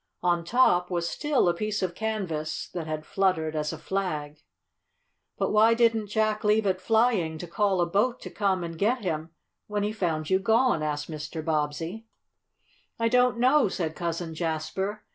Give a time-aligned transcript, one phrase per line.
[0.23, 4.41] On top was still a piece of canvas that had fluttered as a flag.
[5.37, 9.01] "But why didn't Jack leave it flying, to call a boat to come and get
[9.03, 9.29] him
[9.67, 11.45] when he found you gone?" asked Mr.
[11.45, 12.07] Bobbsey.
[12.97, 15.03] "I don't know," said Cousin Jasper.